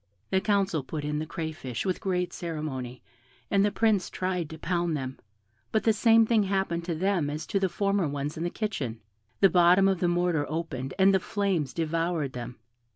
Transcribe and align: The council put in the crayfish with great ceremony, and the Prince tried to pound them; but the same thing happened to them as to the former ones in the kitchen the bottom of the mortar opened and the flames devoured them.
The 0.31 0.41
council 0.41 0.81
put 0.81 1.05
in 1.05 1.19
the 1.19 1.27
crayfish 1.27 1.85
with 1.85 2.01
great 2.01 2.33
ceremony, 2.33 3.03
and 3.51 3.63
the 3.63 3.69
Prince 3.69 4.09
tried 4.09 4.49
to 4.49 4.57
pound 4.57 4.97
them; 4.97 5.19
but 5.71 5.83
the 5.83 5.93
same 5.93 6.25
thing 6.25 6.41
happened 6.41 6.83
to 6.85 6.95
them 6.95 7.29
as 7.29 7.45
to 7.45 7.59
the 7.59 7.69
former 7.69 8.07
ones 8.07 8.35
in 8.35 8.43
the 8.43 8.49
kitchen 8.49 8.99
the 9.41 9.49
bottom 9.51 9.87
of 9.87 9.99
the 9.99 10.07
mortar 10.07 10.47
opened 10.49 10.95
and 10.97 11.13
the 11.13 11.19
flames 11.19 11.71
devoured 11.71 12.33
them. 12.33 12.57